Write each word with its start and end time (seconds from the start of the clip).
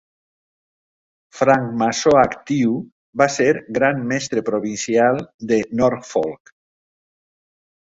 Francmaçó 1.39 2.13
actiu, 2.21 2.73
va 3.23 3.29
ser 3.35 3.51
Gran 3.77 4.01
Mestre 4.13 4.45
Provincial 4.49 5.23
de 5.53 5.63
Norfolk. 5.83 6.57